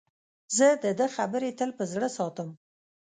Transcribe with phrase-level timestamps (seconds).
[0.57, 2.49] زه د ده خبرې تل په زړه ساتم.